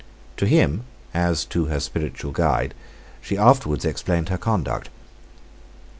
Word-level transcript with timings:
To 0.37 0.47
him, 0.47 0.85
as 1.13 1.45
to 1.45 1.65
her 1.65 1.79
spiritual 1.79 2.31
guide, 2.31 2.73
she 3.21 3.37
afterwards 3.37 3.85
explained 3.85 4.29
her 4.29 4.37
conduct. 4.39 4.89